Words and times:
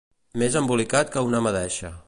Més 0.43 0.57
embolicat 0.61 1.13
que 1.17 1.25
una 1.29 1.43
madeixa. 1.49 1.97